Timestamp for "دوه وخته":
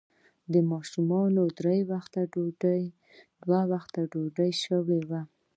3.43-4.01